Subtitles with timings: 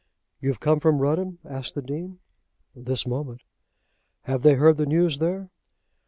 [0.39, 2.17] "You've come from Rudham?" asked the Dean.
[2.75, 3.41] "This moment."
[4.23, 5.51] "Have they heard the news there?"